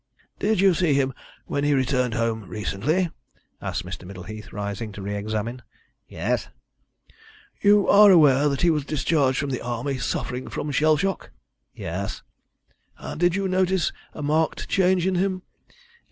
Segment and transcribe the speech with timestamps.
[0.39, 1.13] "Did you see him
[1.45, 3.11] when he returned home recently?"
[3.61, 4.03] asked Mr.
[4.03, 5.61] Middleheath, rising to re examine.
[6.07, 6.49] "Yes."
[7.61, 11.29] "You are aware he was discharged from the Army suffering from shell shock?"
[11.71, 12.23] "Yes."
[12.97, 15.43] "And did you notice a marked change in him?"